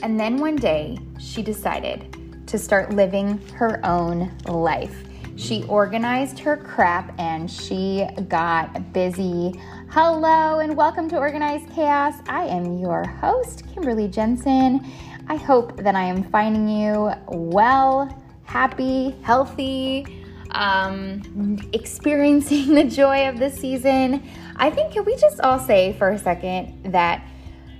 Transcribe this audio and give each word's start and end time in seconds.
And 0.00 0.18
then 0.18 0.36
one 0.36 0.54
day, 0.54 0.96
she 1.18 1.42
decided 1.42 2.46
to 2.46 2.56
start 2.56 2.94
living 2.94 3.38
her 3.54 3.84
own 3.84 4.32
life. 4.46 4.96
She 5.34 5.64
organized 5.64 6.38
her 6.38 6.56
crap 6.56 7.12
and 7.18 7.50
she 7.50 8.06
got 8.28 8.92
busy. 8.92 9.60
Hello, 9.90 10.60
and 10.60 10.76
welcome 10.76 11.08
to 11.10 11.18
Organized 11.18 11.68
Chaos. 11.72 12.14
I 12.28 12.44
am 12.44 12.78
your 12.78 13.04
host, 13.04 13.64
Kimberly 13.74 14.06
Jensen. 14.06 14.86
I 15.26 15.34
hope 15.34 15.76
that 15.78 15.96
I 15.96 16.04
am 16.04 16.22
finding 16.22 16.68
you 16.68 17.10
well, 17.26 18.22
happy, 18.44 19.16
healthy, 19.22 20.06
um, 20.52 21.58
experiencing 21.72 22.74
the 22.74 22.84
joy 22.84 23.28
of 23.28 23.40
the 23.40 23.50
season. 23.50 24.22
I 24.54 24.70
think, 24.70 24.92
can 24.92 25.04
we 25.04 25.16
just 25.16 25.40
all 25.40 25.58
say 25.58 25.94
for 25.98 26.10
a 26.10 26.18
second 26.18 26.92
that 26.92 27.26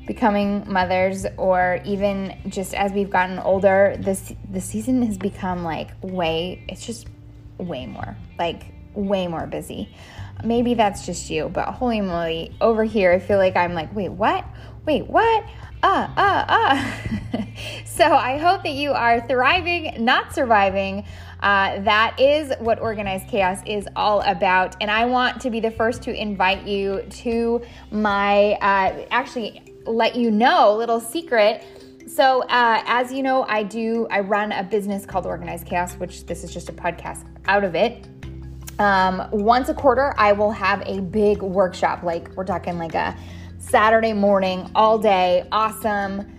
becoming 0.09 0.65
mothers 0.67 1.27
or 1.37 1.81
even 1.85 2.35
just 2.49 2.75
as 2.75 2.91
we've 2.93 3.11
gotten 3.11 3.39
older 3.39 3.95
this 4.01 4.33
the 4.51 4.61
season 4.61 5.03
has 5.03 5.19
become 5.19 5.63
like 5.63 5.91
way 6.03 6.65
it's 6.67 6.85
just 6.85 7.07
way 7.59 7.87
more 7.87 8.17
like 8.39 8.73
way 8.95 9.29
more 9.29 9.47
busy. 9.47 9.95
Maybe 10.43 10.75
that's 10.75 11.05
just 11.05 11.31
you 11.31 11.51
but 11.51 11.69
holy 11.69 12.01
moly 12.01 12.57
over 12.61 12.85
here 12.85 13.13
i 13.13 13.19
feel 13.19 13.39
like 13.39 13.55
i'm 13.55 13.75
like 13.75 13.95
wait 13.95 14.09
what? 14.09 14.45
Wait 14.87 15.07
what? 15.07 15.45
Uh 15.83 16.09
uh 16.17 16.45
uh. 16.49 17.45
So 17.85 18.05
i 18.05 18.39
hope 18.39 18.63
that 18.63 18.73
you 18.73 18.93
are 18.93 19.21
thriving 19.29 20.05
not 20.05 20.35
surviving. 20.35 21.05
Uh, 21.41 21.81
that 21.83 22.19
is 22.19 22.53
what 22.59 22.81
organized 22.81 23.29
chaos 23.29 23.61
is 23.65 23.87
all 23.95 24.23
about 24.23 24.75
and 24.81 24.91
i 24.91 25.05
want 25.05 25.41
to 25.41 25.51
be 25.51 25.61
the 25.61 25.71
first 25.71 26.03
to 26.03 26.13
invite 26.13 26.67
you 26.67 27.01
to 27.11 27.63
my 27.93 28.55
uh, 28.55 29.05
actually 29.13 29.68
let 29.89 30.17
you 30.17 30.31
know, 30.31 30.75
little 30.75 31.01
secret. 31.01 31.65
So, 32.07 32.43
uh, 32.43 32.83
as 32.87 33.13
you 33.13 33.23
know, 33.23 33.45
I 33.45 33.63
do, 33.63 34.07
I 34.11 34.21
run 34.21 34.53
a 34.53 34.63
business 34.63 35.05
called 35.05 35.27
Organized 35.27 35.67
Chaos, 35.67 35.95
which 35.95 36.27
this 36.27 36.45
is 36.45 36.53
just 36.53 36.69
a 36.69 36.73
podcast 36.73 37.27
out 37.47 37.65
of 37.65 37.75
it. 37.75 38.07
Um, 38.79 39.29
once 39.33 39.69
a 39.69 39.75
quarter, 39.75 40.15
I 40.17 40.33
will 40.33 40.53
have 40.53 40.83
a 40.87 41.01
big 41.01 41.43
workshop. 41.43 42.03
Like, 42.03 42.35
we're 42.37 42.45
talking 42.45 42.79
like 42.79 42.95
a 42.95 43.17
Saturday 43.59 44.13
morning, 44.13 44.71
all 44.75 44.99
day, 44.99 45.47
awesome 45.53 46.38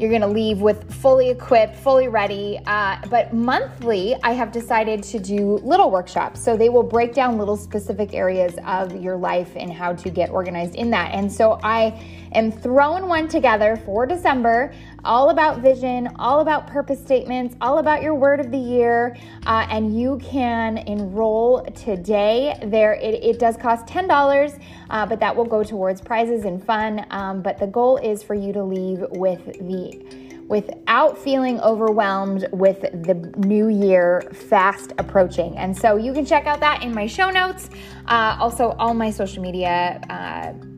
you're 0.00 0.08
going 0.08 0.22
to 0.22 0.26
leave 0.26 0.62
with 0.62 0.90
fully 0.94 1.28
equipped, 1.28 1.76
fully 1.76 2.08
ready. 2.08 2.58
Uh, 2.66 2.96
but 3.10 3.34
monthly, 3.34 4.16
I 4.22 4.32
have 4.32 4.50
decided 4.50 5.02
to 5.04 5.18
do 5.18 5.58
little 5.58 5.90
workshops. 5.90 6.42
So 6.42 6.56
they 6.56 6.70
will 6.70 6.82
break 6.82 7.12
down 7.12 7.36
little 7.36 7.56
specific 7.56 8.14
areas 8.14 8.54
of 8.64 8.96
your 8.96 9.16
life 9.16 9.50
and 9.56 9.70
how 9.70 9.92
to 9.92 10.08
get 10.08 10.30
organized 10.30 10.74
in 10.74 10.90
that. 10.92 11.12
And 11.12 11.30
so 11.30 11.60
I 11.62 12.02
am 12.32 12.50
throwing 12.50 13.08
one 13.08 13.28
together 13.28 13.76
for 13.84 14.06
December, 14.06 14.72
all 15.04 15.30
about 15.30 15.60
vision, 15.60 16.08
all 16.18 16.40
about 16.40 16.66
purpose 16.66 17.00
statements, 17.00 17.54
all 17.60 17.78
about 17.78 18.02
your 18.02 18.14
word 18.14 18.40
of 18.40 18.50
the 18.50 18.58
year. 18.58 19.16
Uh, 19.46 19.66
and 19.70 19.98
you 19.98 20.18
can 20.22 20.78
enroll 20.78 21.62
today. 21.74 22.58
There, 22.64 22.94
it, 22.94 23.22
it 23.22 23.38
does 23.38 23.56
cost 23.56 23.86
$10 23.86 24.58
uh, 24.90 25.06
but 25.06 25.20
that 25.20 25.34
will 25.34 25.44
go 25.44 25.62
towards 25.62 26.00
prizes 26.00 26.44
and 26.44 26.62
fun. 26.62 27.06
Um, 27.10 27.42
but 27.42 27.58
the 27.58 27.66
goal 27.66 27.96
is 27.98 28.22
for 28.22 28.34
you 28.34 28.52
to 28.52 28.62
leave 28.62 29.04
with 29.10 29.44
the 29.44 30.28
without 30.48 31.16
feeling 31.16 31.60
overwhelmed 31.60 32.48
with 32.50 32.80
the 32.80 33.14
new 33.36 33.68
year 33.68 34.20
fast 34.32 34.92
approaching. 34.98 35.56
And 35.56 35.76
so 35.76 35.96
you 35.96 36.12
can 36.12 36.26
check 36.26 36.46
out 36.46 36.58
that 36.58 36.82
in 36.82 36.92
my 36.92 37.06
show 37.06 37.30
notes. 37.30 37.70
Uh, 38.08 38.36
also, 38.40 38.70
all 38.70 38.92
my 38.92 39.12
social 39.12 39.44
media. 39.44 40.00
Uh, 40.10 40.69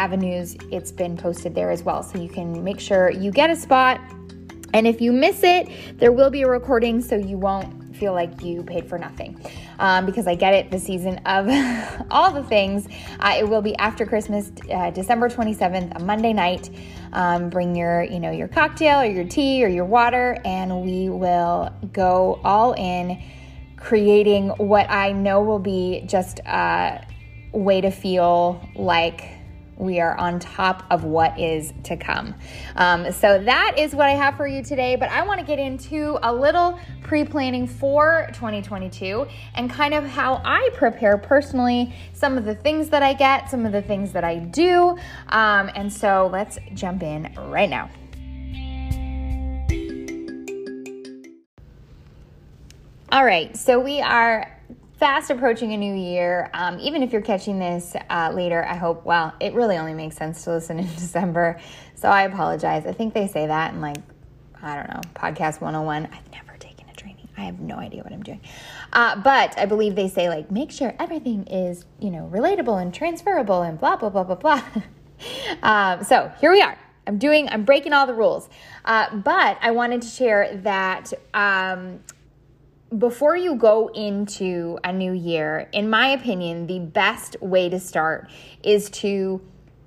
avenues 0.00 0.56
it's 0.70 0.90
been 0.90 1.14
posted 1.14 1.54
there 1.54 1.70
as 1.70 1.82
well 1.82 2.02
so 2.02 2.18
you 2.18 2.28
can 2.28 2.64
make 2.64 2.80
sure 2.80 3.10
you 3.10 3.30
get 3.30 3.50
a 3.50 3.56
spot 3.56 4.00
and 4.72 4.86
if 4.86 4.98
you 5.00 5.12
miss 5.12 5.42
it 5.42 5.68
there 5.98 6.10
will 6.10 6.30
be 6.30 6.42
a 6.42 6.48
recording 6.48 7.02
so 7.02 7.16
you 7.16 7.36
won't 7.36 7.80
feel 7.94 8.14
like 8.14 8.42
you 8.42 8.62
paid 8.62 8.88
for 8.88 8.98
nothing 8.98 9.38
um, 9.78 10.06
because 10.06 10.26
I 10.26 10.34
get 10.34 10.54
it 10.54 10.70
the 10.70 10.78
season 10.78 11.18
of 11.26 11.46
all 12.10 12.32
the 12.32 12.42
things. 12.44 12.86
Uh, 13.20 13.36
it 13.38 13.46
will 13.46 13.60
be 13.60 13.76
after 13.76 14.06
Christmas, 14.06 14.50
uh, 14.72 14.90
December 14.90 15.28
27th, 15.28 15.96
a 15.96 15.98
Monday 16.02 16.32
night. 16.32 16.70
Um, 17.12 17.50
bring 17.50 17.76
your, 17.76 18.04
you 18.04 18.20
know, 18.20 18.30
your 18.30 18.48
cocktail 18.48 19.00
or 19.00 19.04
your 19.04 19.24
tea 19.24 19.62
or 19.64 19.68
your 19.68 19.84
water, 19.84 20.38
and 20.44 20.82
we 20.82 21.10
will 21.10 21.70
go 21.92 22.40
all 22.42 22.72
in 22.72 23.22
creating 23.76 24.48
what 24.50 24.88
I 24.90 25.12
know 25.12 25.42
will 25.42 25.58
be 25.58 26.04
just 26.06 26.38
a 26.40 27.04
way 27.52 27.80
to 27.80 27.90
feel 27.90 28.66
like 28.76 29.39
we 29.80 29.98
are 29.98 30.16
on 30.16 30.38
top 30.38 30.84
of 30.90 31.04
what 31.04 31.38
is 31.40 31.72
to 31.84 31.96
come. 31.96 32.34
Um, 32.76 33.10
so 33.12 33.42
that 33.42 33.78
is 33.78 33.94
what 33.94 34.06
I 34.06 34.12
have 34.12 34.36
for 34.36 34.46
you 34.46 34.62
today. 34.62 34.94
But 34.94 35.10
I 35.10 35.26
want 35.26 35.40
to 35.40 35.46
get 35.46 35.58
into 35.58 36.18
a 36.22 36.32
little 36.32 36.78
pre 37.02 37.24
planning 37.24 37.66
for 37.66 38.28
2022 38.34 39.26
and 39.54 39.70
kind 39.70 39.94
of 39.94 40.04
how 40.04 40.42
I 40.44 40.68
prepare 40.74 41.16
personally, 41.16 41.94
some 42.12 42.36
of 42.36 42.44
the 42.44 42.54
things 42.54 42.90
that 42.90 43.02
I 43.02 43.14
get, 43.14 43.50
some 43.50 43.64
of 43.64 43.72
the 43.72 43.82
things 43.82 44.12
that 44.12 44.22
I 44.24 44.38
do. 44.38 44.96
Um, 45.28 45.70
and 45.74 45.92
so 45.92 46.28
let's 46.30 46.58
jump 46.74 47.02
in 47.02 47.32
right 47.36 47.70
now. 47.70 47.88
All 53.12 53.24
right, 53.24 53.56
so 53.56 53.80
we 53.80 54.00
are 54.00 54.59
fast 55.00 55.30
approaching 55.30 55.72
a 55.72 55.78
new 55.78 55.94
year. 55.94 56.50
Um, 56.52 56.78
even 56.78 57.02
if 57.02 57.10
you're 57.10 57.22
catching 57.22 57.58
this 57.58 57.96
uh, 58.10 58.30
later, 58.34 58.62
I 58.62 58.76
hope, 58.76 59.06
well, 59.06 59.32
it 59.40 59.54
really 59.54 59.78
only 59.78 59.94
makes 59.94 60.14
sense 60.14 60.44
to 60.44 60.52
listen 60.52 60.78
in 60.78 60.86
December. 60.94 61.58
So 61.94 62.08
I 62.08 62.24
apologize. 62.24 62.84
I 62.86 62.92
think 62.92 63.14
they 63.14 63.26
say 63.26 63.46
that 63.46 63.72
in 63.72 63.80
like, 63.80 63.96
I 64.62 64.76
don't 64.76 64.90
know, 64.90 65.00
Podcast 65.14 65.62
101. 65.62 66.06
I've 66.12 66.32
never 66.32 66.54
taken 66.58 66.86
a 66.90 66.92
training. 66.92 67.26
I 67.38 67.44
have 67.44 67.60
no 67.60 67.76
idea 67.76 68.02
what 68.02 68.12
I'm 68.12 68.22
doing. 68.22 68.42
Uh, 68.92 69.16
but 69.16 69.58
I 69.58 69.64
believe 69.64 69.94
they 69.94 70.08
say, 70.08 70.28
like, 70.28 70.50
make 70.50 70.70
sure 70.70 70.94
everything 71.00 71.46
is, 71.46 71.86
you 71.98 72.10
know, 72.10 72.28
relatable 72.30 72.80
and 72.80 72.92
transferable 72.92 73.62
and 73.62 73.80
blah, 73.80 73.96
blah, 73.96 74.10
blah, 74.10 74.24
blah, 74.24 74.34
blah. 74.34 74.62
um, 75.62 76.04
so 76.04 76.30
here 76.42 76.52
we 76.52 76.60
are. 76.60 76.76
I'm 77.06 77.16
doing, 77.16 77.48
I'm 77.48 77.64
breaking 77.64 77.94
all 77.94 78.06
the 78.06 78.14
rules. 78.14 78.50
Uh, 78.84 79.16
but 79.16 79.56
I 79.62 79.70
wanted 79.70 80.02
to 80.02 80.08
share 80.08 80.56
that 80.58 81.10
um, 81.32 82.00
before 82.98 83.36
you 83.36 83.54
go 83.54 83.88
into 83.88 84.78
a 84.82 84.92
new 84.92 85.12
year, 85.12 85.68
in 85.72 85.88
my 85.88 86.08
opinion, 86.08 86.66
the 86.66 86.80
best 86.80 87.40
way 87.40 87.68
to 87.68 87.78
start 87.78 88.30
is 88.62 88.90
to 88.90 89.40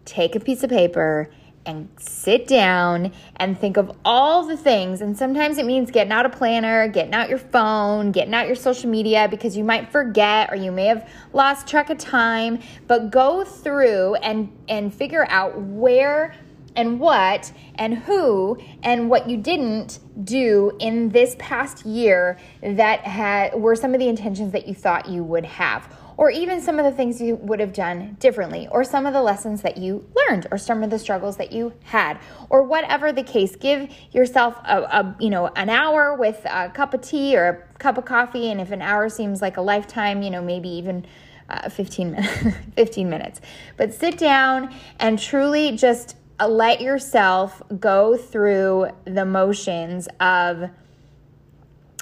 take 0.05 0.35
a 0.35 0.39
piece 0.39 0.63
of 0.63 0.69
paper 0.69 1.29
and 1.65 1.89
sit 1.97 2.47
down 2.47 3.11
and 3.37 3.57
think 3.57 3.77
of 3.77 3.91
all 4.03 4.45
the 4.45 4.57
things. 4.57 5.01
And 5.01 5.17
sometimes 5.17 5.57
it 5.57 5.65
means 5.65 5.91
getting 5.91 6.11
out 6.11 6.25
a 6.25 6.29
planner, 6.29 6.87
getting 6.87 7.13
out 7.13 7.29
your 7.29 7.37
phone, 7.37 8.11
getting 8.11 8.33
out 8.33 8.47
your 8.47 8.55
social 8.55 8.89
media 8.89 9.27
because 9.29 9.55
you 9.55 9.63
might 9.63 9.91
forget 9.91 10.51
or 10.51 10.55
you 10.55 10.71
may 10.71 10.85
have 10.85 11.09
lost 11.31 11.67
track 11.67 11.89
of 11.89 11.97
time. 11.97 12.59
But 12.87 13.11
go 13.11 13.43
through 13.43 14.15
and, 14.15 14.51
and 14.67 14.93
figure 14.93 15.25
out 15.29 15.59
where 15.59 16.35
and 16.75 17.00
what 17.00 17.51
and 17.75 17.97
who 18.00 18.57
and 18.84 19.09
what 19.09 19.29
you 19.29 19.38
didn't 19.38 20.00
do 20.23 20.72
in 20.79 21.09
this 21.09 21.35
past 21.39 21.85
year 21.85 22.38
that 22.61 23.01
had 23.01 23.53
were 23.56 23.75
some 23.75 23.94
of 23.94 24.00
the 24.00 24.07
intentions 24.07 24.51
that 24.51 24.67
you 24.67 24.73
thought 24.73 25.07
you 25.07 25.23
would 25.23 25.45
have 25.45 25.88
or 26.16 26.29
even 26.29 26.62
some 26.62 26.78
of 26.78 26.85
the 26.85 26.91
things 26.91 27.19
you 27.19 27.35
would 27.38 27.59
have 27.59 27.73
done 27.73 28.16
differently 28.19 28.67
or 28.72 28.83
some 28.83 29.06
of 29.06 29.13
the 29.13 29.22
lessons 29.22 29.62
that 29.62 29.78
you 29.78 30.07
learned 30.16 30.47
or 30.51 30.57
some 30.57 30.83
of 30.83 30.89
the 30.89 31.00
struggles 31.00 31.38
that 31.38 31.51
you 31.51 31.73
had 31.83 32.19
or 32.50 32.63
whatever 32.63 33.12
the 33.12 33.23
case 33.23 33.56
give 33.56 33.89
yourself 34.12 34.56
a, 34.66 34.81
a 34.81 35.16
you 35.19 35.29
know 35.29 35.47
an 35.56 35.69
hour 35.69 36.16
with 36.16 36.39
a 36.45 36.69
cup 36.69 36.94
of 36.94 37.01
tea 37.01 37.35
or 37.35 37.47
a 37.47 37.78
cup 37.79 37.97
of 37.97 38.06
coffee 38.06 38.50
and 38.50 38.62
if 38.62 38.72
an 38.72 38.81
hour 38.81 39.09
seems 39.09 39.41
like 39.41 39.57
a 39.57 39.62
lifetime 39.62 40.22
you 40.22 40.29
know 40.29 40.41
maybe 40.41 40.69
even 40.69 41.06
uh, 41.50 41.69
15 41.69 42.12
minutes 42.12 42.57
15 42.75 43.09
minutes. 43.09 43.41
But 43.78 43.94
sit 43.94 44.17
down 44.17 44.74
and 45.00 45.19
truly 45.19 45.75
just 45.75 46.15
let 46.48 46.81
yourself 46.81 47.62
go 47.80 48.18
through 48.18 48.90
the 49.06 49.25
motions 49.25 50.07
of 50.19 50.69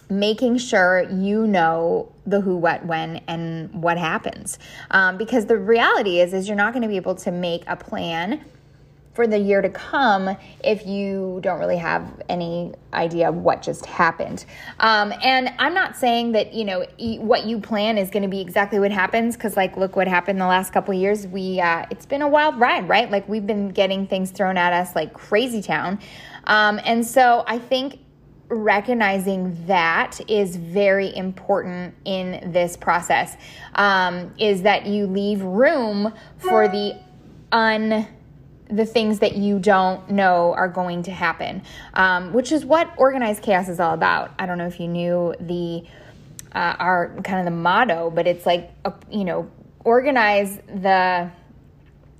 making 0.09 0.57
sure 0.57 1.07
you 1.09 1.47
know 1.47 2.11
the 2.25 2.41
who 2.41 2.57
what 2.57 2.85
when 2.85 3.21
and 3.27 3.73
what 3.81 3.97
happens. 3.97 4.59
Um, 4.91 5.17
because 5.17 5.45
the 5.45 5.57
reality 5.57 6.19
is 6.19 6.33
is 6.33 6.47
you're 6.47 6.57
not 6.57 6.73
going 6.73 6.81
to 6.83 6.89
be 6.89 6.97
able 6.97 7.15
to 7.15 7.31
make 7.31 7.63
a 7.67 7.75
plan 7.75 8.43
for 9.13 9.27
the 9.27 9.37
year 9.37 9.61
to 9.61 9.69
come 9.69 10.37
if 10.63 10.85
you 10.85 11.39
don't 11.43 11.59
really 11.59 11.77
have 11.77 12.21
any 12.29 12.73
idea 12.93 13.27
of 13.27 13.35
what 13.35 13.61
just 13.61 13.85
happened. 13.85 14.45
Um, 14.79 15.13
and 15.21 15.53
I'm 15.59 15.73
not 15.73 15.97
saying 15.97 16.31
that 16.31 16.53
you 16.53 16.63
know 16.65 16.85
what 17.19 17.45
you 17.45 17.59
plan 17.59 17.97
is 17.97 18.09
going 18.09 18.23
to 18.23 18.29
be 18.29 18.39
exactly 18.39 18.79
what 18.79 18.91
happens 18.91 19.35
because 19.35 19.57
like 19.57 19.75
look 19.75 19.95
what 19.95 20.07
happened 20.07 20.39
the 20.39 20.47
last 20.47 20.71
couple 20.71 20.93
years. 20.93 21.27
We 21.27 21.59
uh, 21.59 21.85
it's 21.89 22.05
been 22.05 22.21
a 22.21 22.27
wild 22.27 22.59
ride, 22.59 22.87
right? 22.87 23.11
Like 23.11 23.27
we've 23.27 23.45
been 23.45 23.69
getting 23.69 24.07
things 24.07 24.31
thrown 24.31 24.57
at 24.57 24.73
us 24.73 24.95
like 24.95 25.13
crazy 25.13 25.61
town, 25.61 25.99
um, 26.45 26.79
and 26.85 27.05
so 27.05 27.43
I 27.47 27.59
think 27.59 27.99
recognizing 28.47 29.65
that 29.65 30.19
is 30.29 30.57
very 30.57 31.15
important 31.15 31.95
in 32.03 32.51
this 32.51 32.75
process. 32.75 33.37
Um, 33.75 34.33
is 34.37 34.63
that 34.63 34.85
you 34.85 35.07
leave 35.07 35.41
room 35.41 36.13
for 36.37 36.67
the 36.67 36.99
un 37.51 38.07
the 38.71 38.85
things 38.85 39.19
that 39.19 39.35
you 39.35 39.59
don't 39.59 40.09
know 40.09 40.53
are 40.53 40.69
going 40.69 41.03
to 41.03 41.11
happen, 41.11 41.61
um, 41.93 42.33
which 42.33 42.51
is 42.51 42.65
what 42.65 42.91
organized 42.97 43.43
chaos 43.43 43.69
is 43.69 43.79
all 43.79 43.93
about. 43.93 44.31
I 44.39 44.45
don't 44.45 44.57
know 44.57 44.67
if 44.67 44.79
you 44.79 44.87
knew 44.87 45.35
the 45.39 45.83
uh, 46.53 46.75
our 46.79 47.15
kind 47.23 47.39
of 47.39 47.45
the 47.45 47.57
motto, 47.57 48.09
but 48.09 48.27
it's 48.27 48.45
like 48.45 48.71
uh, 48.85 48.91
you 49.09 49.25
know 49.25 49.49
organize 49.83 50.57
the. 50.67 51.29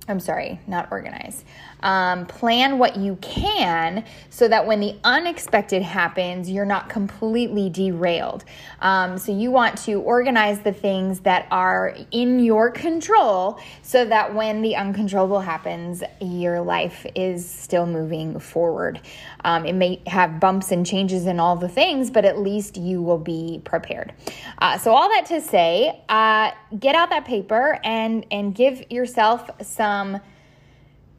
I'm 0.08 0.20
sorry, 0.20 0.60
not 0.66 0.88
organize 0.90 1.44
um, 1.82 2.26
plan 2.26 2.78
what 2.78 2.96
you 2.96 3.16
can 3.16 4.04
so 4.30 4.48
that 4.48 4.66
when 4.66 4.80
the 4.80 4.96
unexpected 5.04 5.82
happens, 5.82 6.50
you're 6.50 6.64
not 6.64 6.88
completely 6.88 7.70
derailed. 7.70 8.44
Um, 8.80 9.18
so 9.18 9.36
you 9.36 9.50
want 9.50 9.78
to 9.78 10.00
organize 10.00 10.60
the 10.60 10.72
things 10.72 11.20
that 11.20 11.46
are 11.50 11.96
in 12.10 12.40
your 12.40 12.70
control 12.70 13.58
so 13.82 14.04
that 14.04 14.34
when 14.34 14.62
the 14.62 14.76
uncontrollable 14.76 15.40
happens, 15.40 16.02
your 16.20 16.60
life 16.60 17.06
is 17.14 17.48
still 17.48 17.86
moving 17.86 18.38
forward. 18.38 19.00
Um, 19.44 19.66
it 19.66 19.74
may 19.74 20.00
have 20.06 20.40
bumps 20.40 20.72
and 20.72 20.86
changes 20.86 21.26
in 21.26 21.40
all 21.40 21.56
the 21.56 21.68
things, 21.68 22.10
but 22.10 22.24
at 22.24 22.38
least 22.38 22.76
you 22.76 23.02
will 23.02 23.18
be 23.18 23.60
prepared. 23.64 24.12
Uh, 24.58 24.78
so 24.78 24.92
all 24.92 25.08
that 25.08 25.26
to 25.26 25.40
say, 25.40 26.02
uh, 26.08 26.52
get 26.78 26.94
out 26.94 27.10
that 27.10 27.24
paper 27.24 27.78
and 27.84 28.26
and 28.30 28.54
give 28.54 28.90
yourself 28.90 29.50
some 29.62 30.20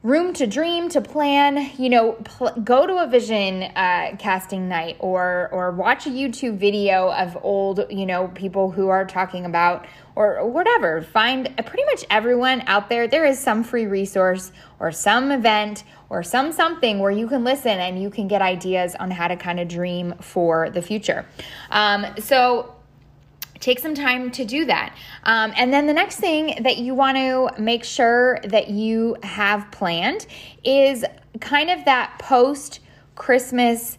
room 0.04 0.34
to 0.34 0.46
dream 0.46 0.90
to 0.90 1.00
plan 1.00 1.72
you 1.78 1.90
know 1.90 2.12
pl- 2.26 2.52
go 2.64 2.86
to 2.86 2.98
a 2.98 3.08
vision 3.08 3.64
uh, 3.64 4.14
casting 4.20 4.68
night 4.68 4.98
or 5.00 5.50
or 5.52 5.72
watch 5.72 6.06
a 6.06 6.10
youtube 6.10 6.58
video 6.58 7.10
of 7.14 7.38
old 7.42 7.86
you 7.90 8.06
know 8.06 8.28
people 8.36 8.70
who 8.70 8.90
are 8.90 9.06
talking 9.06 9.46
about 9.46 9.86
or 10.16 10.48
whatever. 10.48 11.02
Find 11.02 11.56
pretty 11.66 11.84
much 11.86 12.06
everyone 12.10 12.64
out 12.68 12.90
there. 12.90 13.08
There 13.08 13.26
is 13.26 13.40
some 13.40 13.64
free 13.64 13.86
resource 13.86 14.52
or 14.80 14.92
some 14.92 15.32
event 15.32 15.84
or 16.10 16.24
some 16.24 16.52
something 16.52 17.00
where 17.00 17.12
you 17.12 17.28
can 17.28 17.44
listen 17.44 17.80
and 17.80 18.02
you 18.02 18.10
can 18.10 18.28
get 18.28 18.42
ideas 18.42 18.96
on 18.96 19.12
how 19.12 19.28
to 19.28 19.36
kind 19.36 19.60
of 19.60 19.68
dream 19.68 20.14
for 20.22 20.70
the 20.70 20.82
future. 20.82 21.26
Um, 21.72 22.06
so 22.20 22.76
take 23.64 23.80
some 23.80 23.96
time 23.96 24.30
to 24.30 24.44
do 24.44 24.66
that. 24.66 24.94
Um, 25.24 25.54
and 25.56 25.74
then 25.74 25.88
the 25.88 25.94
next 25.94 26.18
thing 26.18 26.64
that 26.64 26.78
you 26.78 26.94
want 26.94 27.18
to 27.18 27.62
make 27.62 27.86
sure 27.86 28.40
that 28.44 28.70
you 28.70 29.16
have 29.24 29.72
planned 29.72 30.28
is 30.66 31.06
kind 31.40 31.70
of 31.70 31.86
that 31.86 32.20
post 32.20 32.82
Christmas 33.16 33.98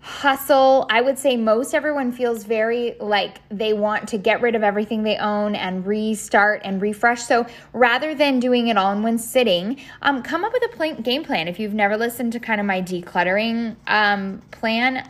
hustle. 0.00 0.86
I 0.90 1.00
would 1.00 1.18
say 1.18 1.34
most 1.38 1.72
everyone 1.72 2.12
feels 2.12 2.44
very 2.44 2.94
like 3.00 3.40
they 3.48 3.72
want 3.72 4.08
to 4.08 4.18
get 4.18 4.42
rid 4.42 4.54
of 4.54 4.62
everything 4.62 5.02
they 5.02 5.16
own 5.16 5.54
and 5.54 5.86
restart 5.86 6.60
and 6.62 6.82
refresh. 6.82 7.22
So 7.22 7.46
rather 7.72 8.14
than 8.14 8.38
doing 8.38 8.68
it 8.68 8.76
all 8.76 8.92
in 8.92 9.02
one 9.02 9.16
sitting, 9.16 9.80
um, 10.02 10.22
come 10.22 10.44
up 10.44 10.52
with 10.52 10.62
a 10.62 10.76
plan- 10.76 11.00
game 11.00 11.24
plan. 11.24 11.48
If 11.48 11.58
you've 11.58 11.72
never 11.72 11.96
listened 11.96 12.34
to 12.34 12.38
kind 12.38 12.60
of 12.60 12.66
my 12.66 12.82
decluttering 12.82 13.76
um, 13.86 14.42
plan, 14.50 15.08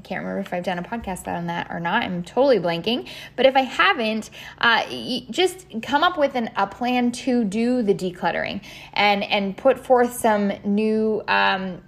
I 0.00 0.02
can't 0.02 0.20
remember 0.20 0.40
if 0.40 0.54
I've 0.54 0.64
done 0.64 0.78
a 0.78 0.82
podcast 0.82 1.28
on 1.28 1.48
that 1.48 1.66
or 1.70 1.78
not. 1.78 2.04
I'm 2.04 2.22
totally 2.22 2.58
blanking. 2.58 3.06
But 3.36 3.44
if 3.44 3.54
I 3.54 3.60
haven't, 3.60 4.30
uh, 4.58 4.88
just 5.30 5.66
come 5.82 6.02
up 6.02 6.16
with 6.16 6.36
an, 6.36 6.48
a 6.56 6.66
plan 6.66 7.12
to 7.12 7.44
do 7.44 7.82
the 7.82 7.94
decluttering 7.94 8.62
and 8.94 9.22
and 9.22 9.54
put 9.56 9.78
forth 9.78 10.14
some 10.14 10.52
new. 10.64 11.22
Um, 11.28 11.82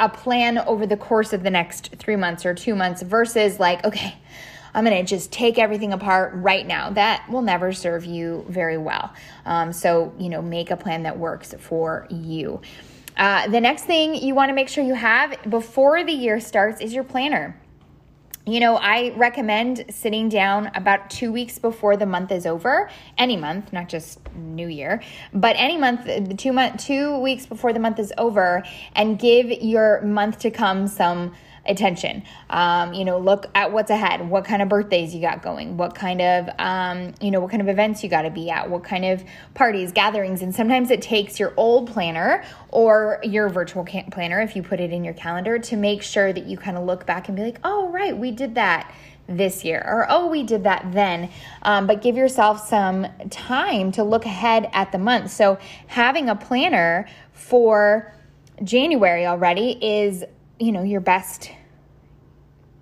a 0.00 0.08
plan 0.08 0.58
over 0.58 0.86
the 0.86 0.96
course 0.96 1.32
of 1.32 1.42
the 1.42 1.50
next 1.50 1.90
three 1.96 2.14
months 2.14 2.46
or 2.46 2.54
two 2.54 2.74
months 2.76 3.02
versus 3.02 3.58
like, 3.58 3.84
okay, 3.84 4.14
I'm 4.74 4.84
going 4.84 4.96
to 4.96 5.08
just 5.08 5.32
take 5.32 5.58
everything 5.58 5.92
apart 5.92 6.32
right 6.34 6.66
now. 6.66 6.90
That 6.90 7.28
will 7.28 7.42
never 7.42 7.72
serve 7.72 8.04
you 8.04 8.44
very 8.48 8.78
well. 8.78 9.12
Um, 9.44 9.72
so, 9.72 10.12
you 10.18 10.28
know, 10.28 10.40
make 10.40 10.70
a 10.70 10.76
plan 10.76 11.02
that 11.02 11.18
works 11.18 11.54
for 11.58 12.06
you. 12.10 12.60
Uh, 13.18 13.48
the 13.48 13.60
next 13.60 13.84
thing 13.84 14.14
you 14.14 14.34
want 14.34 14.48
to 14.48 14.54
make 14.54 14.68
sure 14.68 14.84
you 14.84 14.94
have 14.94 15.36
before 15.50 16.04
the 16.04 16.12
year 16.12 16.38
starts 16.38 16.80
is 16.80 16.94
your 16.94 17.02
planner. 17.02 17.60
You 18.46 18.60
know, 18.60 18.76
I 18.76 19.12
recommend 19.16 19.84
sitting 19.90 20.30
down 20.30 20.70
about 20.74 21.10
two 21.10 21.30
weeks 21.30 21.58
before 21.58 21.98
the 21.98 22.06
month 22.06 22.32
is 22.32 22.46
over, 22.46 22.88
any 23.18 23.36
month, 23.36 23.74
not 23.74 23.90
just 23.90 24.20
New 24.34 24.68
Year, 24.68 25.02
but 25.34 25.54
any 25.58 25.76
month, 25.76 26.06
the 26.06 26.34
two 26.34 26.54
month, 26.54 26.82
two 26.82 27.18
weeks 27.18 27.44
before 27.44 27.74
the 27.74 27.78
month 27.78 27.98
is 27.98 28.10
over, 28.16 28.64
and 28.94 29.18
give 29.18 29.50
your 29.50 30.00
month 30.00 30.38
to 30.38 30.50
come 30.50 30.86
some 30.86 31.34
attention. 31.68 32.22
Um, 32.50 32.94
you 32.94 33.04
know, 33.04 33.18
look 33.18 33.46
at 33.54 33.72
what's 33.72 33.90
ahead. 33.90 34.28
What 34.28 34.44
kind 34.44 34.62
of 34.62 34.68
birthdays 34.68 35.14
you 35.14 35.20
got 35.20 35.42
going? 35.42 35.76
What 35.76 35.94
kind 35.94 36.20
of, 36.20 36.48
um, 36.58 37.14
you 37.20 37.30
know, 37.30 37.40
what 37.40 37.50
kind 37.50 37.60
of 37.60 37.68
events 37.68 38.02
you 38.02 38.08
got 38.08 38.22
to 38.22 38.30
be 38.30 38.50
at? 38.50 38.68
What 38.70 38.82
kind 38.82 39.04
of 39.04 39.22
parties, 39.54 39.92
gatherings? 39.92 40.42
And 40.42 40.54
sometimes 40.54 40.90
it 40.90 41.02
takes 41.02 41.38
your 41.38 41.52
old 41.56 41.90
planner 41.90 42.44
or 42.70 43.20
your 43.22 43.48
virtual 43.48 43.84
planner, 43.84 44.40
if 44.40 44.56
you 44.56 44.62
put 44.62 44.80
it 44.80 44.92
in 44.92 45.04
your 45.04 45.14
calendar, 45.14 45.58
to 45.58 45.76
make 45.76 46.02
sure 46.02 46.32
that 46.32 46.46
you 46.46 46.56
kind 46.56 46.76
of 46.76 46.84
look 46.84 47.06
back 47.06 47.28
and 47.28 47.36
be 47.36 47.42
like, 47.42 47.60
oh, 47.64 47.88
right, 47.90 48.16
we 48.16 48.30
did 48.30 48.54
that 48.54 48.92
this 49.28 49.62
year 49.62 49.84
or 49.86 50.06
oh 50.08 50.26
we 50.26 50.42
did 50.42 50.64
that 50.64 50.82
then 50.92 51.30
um, 51.62 51.86
but 51.86 52.00
give 52.00 52.16
yourself 52.16 52.66
some 52.66 53.06
time 53.28 53.92
to 53.92 54.02
look 54.02 54.24
ahead 54.24 54.70
at 54.72 54.90
the 54.90 54.96
month 54.96 55.30
so 55.30 55.58
having 55.86 56.30
a 56.30 56.34
planner 56.34 57.06
for 57.34 58.10
january 58.64 59.26
already 59.26 59.72
is 59.84 60.24
you 60.58 60.72
know 60.72 60.82
your 60.82 61.00
best 61.00 61.50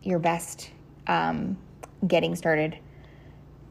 your 0.06 0.18
best 0.18 0.70
um, 1.06 1.56
getting 2.06 2.36
started 2.36 2.78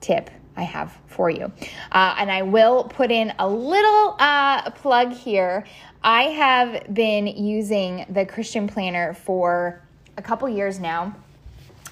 tip 0.02 0.30
I 0.58 0.64
have 0.64 0.98
for 1.08 1.30
you. 1.30 1.52
Uh, 1.92 2.16
and 2.18 2.32
I 2.32 2.44
will 2.44 2.86
put 2.86 3.12
in 3.12 3.34
a 3.40 3.48
little 3.48 4.16
uh, 4.20 4.72
plug 4.72 5.12
here. 5.12 5.66
I 6.04 6.24
have 6.24 6.94
been 6.94 7.28
using 7.28 8.06
the 8.10 8.26
Christian 8.26 8.68
Planner 8.68 9.14
for 9.14 9.82
a 10.18 10.22
couple 10.22 10.48
years 10.48 10.80
now, 10.80 11.16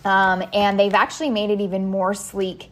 um, 0.06 0.44
and 0.54 0.80
they've 0.80 0.94
actually 0.94 1.30
made 1.30 1.50
it 1.50 1.62
even 1.62 1.90
more 1.90 2.14
sleek. 2.14 2.72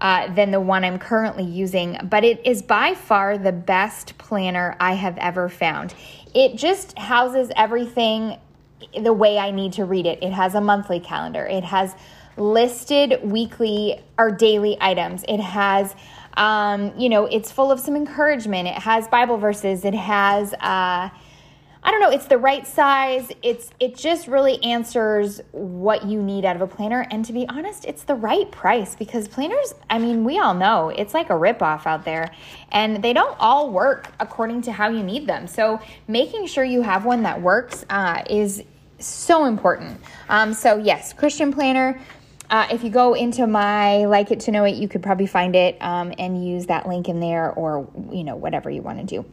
Uh, 0.00 0.32
than 0.32 0.52
the 0.52 0.60
one 0.60 0.84
I'm 0.84 1.00
currently 1.00 1.42
using, 1.42 1.98
but 2.04 2.22
it 2.22 2.46
is 2.46 2.62
by 2.62 2.94
far 2.94 3.36
the 3.36 3.50
best 3.50 4.16
planner 4.16 4.76
I 4.78 4.92
have 4.92 5.18
ever 5.18 5.48
found. 5.48 5.92
It 6.32 6.54
just 6.54 6.96
houses 6.96 7.50
everything 7.56 8.36
the 9.00 9.12
way 9.12 9.38
I 9.38 9.50
need 9.50 9.72
to 9.74 9.84
read 9.84 10.06
it. 10.06 10.22
It 10.22 10.32
has 10.32 10.54
a 10.54 10.60
monthly 10.60 11.00
calendar. 11.00 11.46
It 11.46 11.64
has 11.64 11.94
listed 12.36 13.20
weekly 13.22 14.00
or 14.16 14.30
daily 14.30 14.76
items. 14.80 15.24
It 15.28 15.40
has, 15.40 15.94
um, 16.34 16.92
you 16.96 17.08
know, 17.08 17.26
it's 17.26 17.50
full 17.50 17.70
of 17.70 17.80
some 17.80 17.96
encouragement. 17.96 18.68
It 18.68 18.74
has 18.74 19.08
Bible 19.08 19.38
verses. 19.38 19.84
It 19.84 19.94
has, 19.94 20.54
uh, 20.54 21.10
I 21.80 21.90
don't 21.90 22.00
know, 22.00 22.10
it's 22.10 22.26
the 22.26 22.38
right 22.38 22.66
size. 22.66 23.30
It's 23.42 23.70
it 23.80 23.96
just 23.96 24.26
really 24.26 24.62
answers 24.62 25.40
what 25.52 26.04
you 26.04 26.22
need 26.22 26.44
out 26.44 26.56
of 26.56 26.62
a 26.62 26.66
planner. 26.66 27.06
And 27.10 27.24
to 27.24 27.32
be 27.32 27.48
honest, 27.48 27.84
it's 27.84 28.02
the 28.02 28.14
right 28.14 28.50
price 28.50 28.94
because 28.94 29.28
planners, 29.28 29.74
I 29.88 29.98
mean, 29.98 30.24
we 30.24 30.38
all 30.38 30.54
know 30.54 30.90
it's 30.90 31.14
like 31.14 31.30
a 31.30 31.34
ripoff 31.34 31.86
out 31.86 32.04
there, 32.04 32.30
and 32.72 33.02
they 33.02 33.12
don't 33.12 33.36
all 33.38 33.70
work 33.70 34.12
according 34.20 34.62
to 34.62 34.72
how 34.72 34.88
you 34.88 35.02
need 35.02 35.26
them. 35.26 35.46
So 35.46 35.80
making 36.08 36.46
sure 36.46 36.64
you 36.64 36.82
have 36.82 37.04
one 37.04 37.22
that 37.22 37.40
works 37.40 37.86
uh, 37.88 38.22
is 38.28 38.64
so 38.98 39.44
important. 39.44 40.00
Um, 40.28 40.52
so 40.52 40.76
yes, 40.76 41.12
Christian 41.12 41.52
Planner. 41.52 42.00
Uh, 42.50 42.66
if 42.70 42.82
you 42.82 42.88
go 42.88 43.12
into 43.12 43.46
my 43.46 44.06
like 44.06 44.30
it 44.30 44.40
to 44.40 44.50
know 44.50 44.64
it, 44.64 44.74
you 44.74 44.88
could 44.88 45.02
probably 45.02 45.26
find 45.26 45.54
it 45.54 45.76
um, 45.82 46.14
and 46.18 46.46
use 46.46 46.66
that 46.66 46.88
link 46.88 47.08
in 47.08 47.20
there, 47.20 47.52
or 47.52 47.88
you 48.10 48.24
know 48.24 48.36
whatever 48.36 48.70
you 48.70 48.80
want 48.80 48.98
to 48.98 49.04
do. 49.04 49.24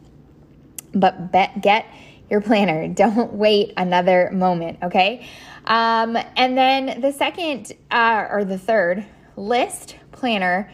But 0.92 1.32
bet, 1.32 1.62
get 1.62 1.86
your 2.30 2.40
planner. 2.40 2.88
Don't 2.94 3.32
wait 3.32 3.72
another 3.76 4.30
moment, 4.32 4.78
okay? 4.82 5.26
Um, 5.64 6.16
and 6.36 6.56
then 6.56 7.00
the 7.00 7.12
second 7.12 7.72
uh, 7.90 8.26
or 8.30 8.44
the 8.44 8.58
third 8.58 9.04
list 9.36 9.96
planner. 10.12 10.70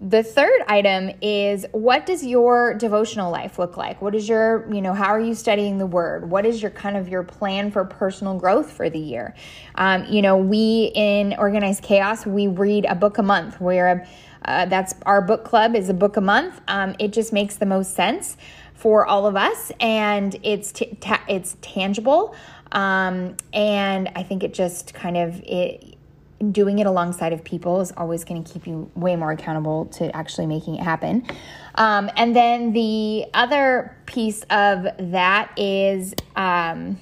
The 0.00 0.22
third 0.22 0.60
item 0.66 1.12
is 1.22 1.64
what 1.72 2.04
does 2.04 2.24
your 2.24 2.74
devotional 2.74 3.30
life 3.30 3.58
look 3.58 3.76
like? 3.76 4.02
What 4.02 4.14
is 4.14 4.28
your, 4.28 4.70
you 4.72 4.82
know, 4.82 4.92
how 4.92 5.08
are 5.08 5.20
you 5.20 5.34
studying 5.34 5.78
the 5.78 5.86
word? 5.86 6.28
What 6.28 6.44
is 6.44 6.60
your 6.60 6.72
kind 6.72 6.96
of 6.96 7.08
your 7.08 7.22
plan 7.22 7.70
for 7.70 7.84
personal 7.84 8.38
growth 8.38 8.70
for 8.70 8.90
the 8.90 8.98
year? 8.98 9.34
Um, 9.76 10.04
you 10.06 10.20
know, 10.20 10.36
we 10.36 10.92
in 10.94 11.34
Organized 11.38 11.82
Chaos, 11.82 12.26
we 12.26 12.48
read 12.48 12.84
a 12.86 12.94
book 12.94 13.18
a 13.18 13.22
month. 13.22 13.60
Where 13.60 14.06
uh, 14.44 14.66
that's 14.66 14.94
our 15.06 15.22
book 15.22 15.44
club 15.44 15.74
is 15.74 15.88
a 15.88 15.94
book 15.94 16.16
a 16.16 16.20
month. 16.20 16.60
Um, 16.68 16.94
it 16.98 17.12
just 17.12 17.32
makes 17.32 17.56
the 17.56 17.66
most 17.66 17.94
sense 17.94 18.36
for 18.74 19.06
all 19.06 19.26
of 19.26 19.36
us, 19.36 19.72
and 19.80 20.36
it's 20.42 20.72
t- 20.72 20.98
it's 21.28 21.56
tangible. 21.62 22.34
Um, 22.72 23.36
and 23.52 24.10
I 24.16 24.22
think 24.24 24.42
it 24.42 24.52
just 24.52 24.92
kind 24.92 25.16
of 25.16 25.40
it 25.44 25.96
doing 26.52 26.78
it 26.78 26.86
alongside 26.86 27.32
of 27.32 27.44
people 27.44 27.80
is 27.80 27.92
always 27.96 28.24
going 28.24 28.42
to 28.42 28.52
keep 28.52 28.66
you 28.66 28.90
way 28.94 29.16
more 29.16 29.32
accountable 29.32 29.86
to 29.86 30.14
actually 30.14 30.46
making 30.46 30.76
it 30.76 30.82
happen. 30.82 31.26
Um, 31.74 32.10
and 32.16 32.34
then 32.34 32.72
the 32.72 33.26
other 33.34 33.96
piece 34.06 34.42
of 34.50 34.86
that 34.98 35.52
is 35.58 36.14
um, 36.36 36.98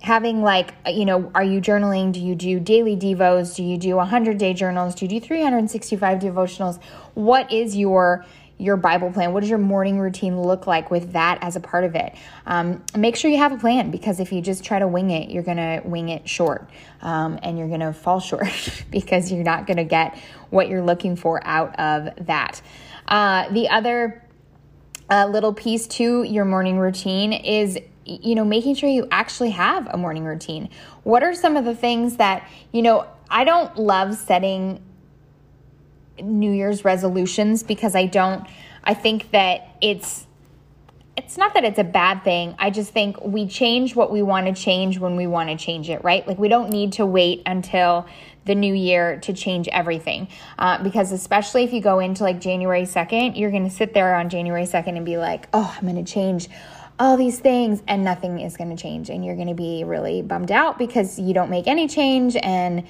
having 0.00 0.42
like 0.42 0.74
you 0.86 1.04
know 1.04 1.30
are 1.34 1.44
you 1.44 1.60
journaling? 1.60 2.12
Do 2.12 2.20
you 2.20 2.34
do 2.34 2.60
daily 2.60 2.96
devos? 2.96 3.56
Do 3.56 3.62
you 3.62 3.76
do 3.76 3.96
100 3.96 4.38
day 4.38 4.54
journals? 4.54 4.94
Do 4.94 5.04
you 5.04 5.20
do 5.20 5.20
365 5.20 6.18
devotionals? 6.18 6.82
What 7.14 7.52
is 7.52 7.76
your 7.76 8.24
your 8.58 8.76
Bible 8.76 9.10
plan? 9.12 9.32
What 9.32 9.40
does 9.40 9.48
your 9.48 9.58
morning 9.58 9.98
routine 9.98 10.40
look 10.40 10.66
like 10.66 10.90
with 10.90 11.12
that 11.12 11.38
as 11.40 11.56
a 11.56 11.60
part 11.60 11.84
of 11.84 11.94
it? 11.94 12.14
Um, 12.44 12.82
make 12.96 13.16
sure 13.16 13.30
you 13.30 13.38
have 13.38 13.52
a 13.52 13.56
plan 13.56 13.90
because 13.90 14.20
if 14.20 14.32
you 14.32 14.42
just 14.42 14.64
try 14.64 14.80
to 14.80 14.88
wing 14.88 15.10
it, 15.10 15.30
you're 15.30 15.44
going 15.44 15.58
to 15.58 15.80
wing 15.84 16.08
it 16.08 16.28
short 16.28 16.68
um, 17.00 17.38
and 17.42 17.56
you're 17.56 17.68
going 17.68 17.80
to 17.80 17.92
fall 17.92 18.20
short 18.20 18.84
because 18.90 19.32
you're 19.32 19.44
not 19.44 19.66
going 19.66 19.76
to 19.76 19.84
get 19.84 20.18
what 20.50 20.68
you're 20.68 20.82
looking 20.82 21.16
for 21.16 21.40
out 21.46 21.78
of 21.78 22.26
that. 22.26 22.60
Uh, 23.06 23.48
the 23.50 23.68
other 23.68 24.22
uh, 25.08 25.26
little 25.26 25.54
piece 25.54 25.86
to 25.86 26.22
your 26.24 26.44
morning 26.44 26.78
routine 26.78 27.32
is 27.32 27.78
you 28.04 28.34
know 28.34 28.44
making 28.44 28.74
sure 28.74 28.88
you 28.88 29.06
actually 29.10 29.50
have 29.50 29.86
a 29.88 29.96
morning 29.96 30.24
routine 30.24 30.68
what 31.02 31.22
are 31.22 31.34
some 31.34 31.56
of 31.56 31.64
the 31.66 31.74
things 31.74 32.16
that 32.16 32.48
you 32.72 32.80
know 32.80 33.06
i 33.28 33.44
don't 33.44 33.76
love 33.76 34.14
setting 34.14 34.82
New 36.22 36.52
Year's 36.52 36.84
resolutions 36.84 37.62
because 37.62 37.94
I 37.94 38.06
don't, 38.06 38.46
I 38.84 38.94
think 38.94 39.30
that 39.32 39.76
it's, 39.80 40.26
it's 41.16 41.36
not 41.36 41.54
that 41.54 41.64
it's 41.64 41.78
a 41.78 41.84
bad 41.84 42.22
thing. 42.22 42.54
I 42.58 42.70
just 42.70 42.92
think 42.92 43.20
we 43.22 43.48
change 43.48 43.96
what 43.96 44.12
we 44.12 44.22
want 44.22 44.46
to 44.46 44.52
change 44.52 44.98
when 44.98 45.16
we 45.16 45.26
want 45.26 45.48
to 45.48 45.56
change 45.56 45.90
it, 45.90 46.04
right? 46.04 46.26
Like 46.26 46.38
we 46.38 46.48
don't 46.48 46.70
need 46.70 46.92
to 46.94 47.06
wait 47.06 47.42
until 47.44 48.06
the 48.44 48.54
new 48.54 48.72
year 48.72 49.18
to 49.20 49.32
change 49.32 49.68
everything. 49.68 50.28
Uh, 50.58 50.82
because 50.82 51.10
especially 51.10 51.64
if 51.64 51.72
you 51.72 51.80
go 51.80 51.98
into 51.98 52.22
like 52.22 52.40
January 52.40 52.82
2nd, 52.82 53.38
you're 53.38 53.50
going 53.50 53.68
to 53.68 53.74
sit 53.74 53.94
there 53.94 54.14
on 54.14 54.28
January 54.28 54.64
2nd 54.64 54.96
and 54.96 55.04
be 55.04 55.16
like, 55.16 55.48
oh, 55.52 55.74
I'm 55.76 55.88
going 55.88 56.02
to 56.02 56.10
change 56.10 56.48
all 56.98 57.16
these 57.16 57.38
things 57.38 57.82
and 57.86 58.02
nothing 58.02 58.40
is 58.40 58.56
going 58.56 58.74
to 58.74 58.80
change. 58.80 59.10
And 59.10 59.24
you're 59.24 59.36
going 59.36 59.48
to 59.48 59.54
be 59.54 59.84
really 59.84 60.22
bummed 60.22 60.50
out 60.50 60.78
because 60.78 61.18
you 61.18 61.34
don't 61.34 61.50
make 61.50 61.66
any 61.66 61.86
change 61.86 62.36
and 62.36 62.86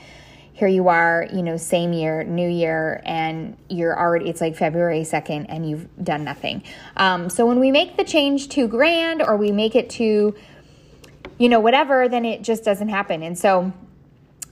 here 0.58 0.66
you 0.66 0.88
are, 0.88 1.24
you 1.32 1.40
know, 1.40 1.56
same 1.56 1.92
year, 1.92 2.24
new 2.24 2.48
year, 2.48 3.00
and 3.04 3.56
you're 3.68 3.96
already, 3.96 4.28
it's 4.28 4.40
like 4.40 4.56
February 4.56 5.02
2nd 5.02 5.46
and 5.48 5.70
you've 5.70 5.86
done 6.02 6.24
nothing. 6.24 6.64
Um, 6.96 7.30
so 7.30 7.46
when 7.46 7.60
we 7.60 7.70
make 7.70 7.96
the 7.96 8.02
change 8.02 8.48
to 8.50 8.66
grand 8.66 9.22
or 9.22 9.36
we 9.36 9.52
make 9.52 9.76
it 9.76 9.88
to, 9.90 10.34
you 11.38 11.48
know, 11.48 11.60
whatever, 11.60 12.08
then 12.08 12.24
it 12.24 12.42
just 12.42 12.64
doesn't 12.64 12.88
happen. 12.88 13.22
And 13.22 13.38
so 13.38 13.72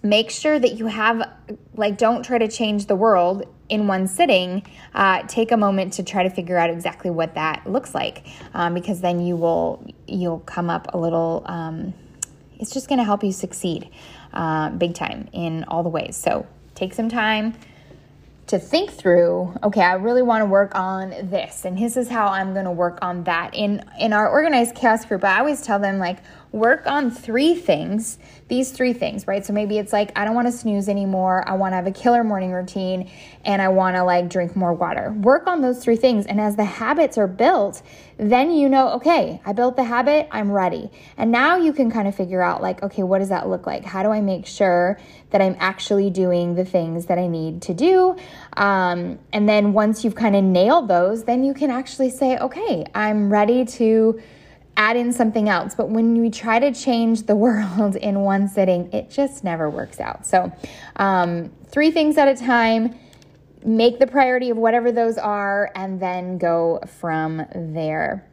make 0.00 0.30
sure 0.30 0.56
that 0.56 0.74
you 0.74 0.86
have, 0.86 1.28
like, 1.74 1.98
don't 1.98 2.24
try 2.24 2.38
to 2.38 2.46
change 2.46 2.86
the 2.86 2.94
world 2.94 3.42
in 3.68 3.88
one 3.88 4.06
sitting. 4.06 4.64
Uh, 4.94 5.24
take 5.26 5.50
a 5.50 5.56
moment 5.56 5.94
to 5.94 6.04
try 6.04 6.22
to 6.22 6.30
figure 6.30 6.56
out 6.56 6.70
exactly 6.70 7.10
what 7.10 7.34
that 7.34 7.68
looks 7.68 7.96
like 7.96 8.24
um, 8.54 8.74
because 8.74 9.00
then 9.00 9.26
you 9.26 9.34
will, 9.34 9.84
you'll 10.06 10.38
come 10.38 10.70
up 10.70 10.94
a 10.94 10.96
little, 10.96 11.42
um, 11.46 11.92
it's 12.58 12.72
just 12.72 12.88
going 12.88 12.98
to 12.98 13.04
help 13.04 13.22
you 13.22 13.32
succeed 13.32 13.88
uh, 14.32 14.70
big 14.70 14.94
time 14.94 15.28
in 15.32 15.64
all 15.64 15.82
the 15.82 15.88
ways. 15.88 16.16
So 16.16 16.46
take 16.74 16.94
some 16.94 17.08
time 17.08 17.54
to 18.46 18.60
think 18.60 18.90
through 18.90 19.52
okay 19.62 19.80
i 19.82 19.94
really 19.94 20.22
want 20.22 20.40
to 20.40 20.46
work 20.46 20.72
on 20.76 21.10
this 21.30 21.64
and 21.64 21.76
this 21.76 21.96
is 21.96 22.08
how 22.08 22.28
i'm 22.28 22.52
going 22.52 22.64
to 22.64 22.70
work 22.70 22.98
on 23.02 23.24
that 23.24 23.52
in 23.54 23.84
in 23.98 24.12
our 24.12 24.28
organized 24.28 24.74
chaos 24.74 25.04
group 25.04 25.24
i 25.24 25.38
always 25.38 25.62
tell 25.62 25.78
them 25.78 25.98
like 25.98 26.18
work 26.56 26.86
on 26.86 27.10
three 27.10 27.54
things, 27.54 28.18
these 28.48 28.72
three 28.72 28.94
things, 28.94 29.26
right? 29.26 29.44
So 29.44 29.52
maybe 29.52 29.78
it's 29.78 29.92
like, 29.92 30.10
I 30.16 30.24
don't 30.24 30.34
want 30.34 30.48
to 30.48 30.52
snooze 30.52 30.88
anymore. 30.88 31.46
I 31.46 31.54
want 31.54 31.72
to 31.72 31.76
have 31.76 31.86
a 31.86 31.92
killer 31.92 32.24
morning 32.24 32.50
routine 32.50 33.10
and 33.44 33.60
I 33.60 33.68
want 33.68 33.96
to 33.96 34.04
like 34.04 34.30
drink 34.30 34.56
more 34.56 34.72
water. 34.72 35.12
Work 35.12 35.46
on 35.46 35.60
those 35.60 35.84
three 35.84 35.96
things. 35.96 36.24
And 36.24 36.40
as 36.40 36.56
the 36.56 36.64
habits 36.64 37.18
are 37.18 37.26
built, 37.26 37.82
then 38.16 38.50
you 38.50 38.70
know, 38.70 38.92
okay, 38.94 39.40
I 39.44 39.52
built 39.52 39.76
the 39.76 39.84
habit, 39.84 40.28
I'm 40.30 40.50
ready. 40.50 40.90
And 41.18 41.30
now 41.30 41.58
you 41.58 41.74
can 41.74 41.90
kind 41.90 42.08
of 42.08 42.14
figure 42.14 42.40
out, 42.40 42.62
like, 42.62 42.82
okay, 42.82 43.02
what 43.02 43.18
does 43.18 43.28
that 43.28 43.46
look 43.46 43.66
like? 43.66 43.84
How 43.84 44.02
do 44.02 44.08
I 44.08 44.22
make 44.22 44.46
sure 44.46 44.98
that 45.30 45.42
I'm 45.42 45.56
actually 45.58 46.08
doing 46.08 46.54
the 46.54 46.64
things 46.64 47.06
that 47.06 47.18
I 47.18 47.26
need 47.26 47.60
to 47.62 47.74
do? 47.74 48.16
Um, 48.56 49.18
and 49.34 49.46
then 49.46 49.74
once 49.74 50.02
you've 50.02 50.14
kind 50.14 50.34
of 50.34 50.42
nailed 50.42 50.88
those, 50.88 51.24
then 51.24 51.44
you 51.44 51.52
can 51.52 51.70
actually 51.70 52.08
say, 52.08 52.38
okay, 52.38 52.86
I'm 52.94 53.30
ready 53.30 53.66
to 53.66 54.18
add 54.76 54.96
in 54.96 55.12
something 55.12 55.48
else. 55.48 55.74
But 55.74 55.88
when 55.88 56.20
we 56.20 56.30
try 56.30 56.58
to 56.58 56.72
change 56.72 57.22
the 57.22 57.36
world 57.46 57.96
in 57.96 58.20
one 58.20 58.48
sitting, 58.48 58.92
it 58.92 59.10
just 59.10 59.44
never 59.44 59.68
works 59.68 60.00
out. 60.00 60.26
So, 60.26 60.52
um, 60.96 61.50
three 61.66 61.90
things 61.90 62.16
at 62.18 62.28
a 62.28 62.34
time, 62.34 62.94
make 63.64 63.98
the 63.98 64.06
priority 64.06 64.50
of 64.50 64.56
whatever 64.56 64.92
those 64.92 65.18
are, 65.18 65.70
and 65.74 66.00
then 66.00 66.38
go 66.38 66.80
from 66.98 67.44
there. 67.54 68.26